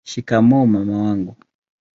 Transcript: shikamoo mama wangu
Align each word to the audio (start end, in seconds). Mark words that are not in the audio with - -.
shikamoo 0.09 0.65
mama 0.67 0.97
wangu 1.03 1.35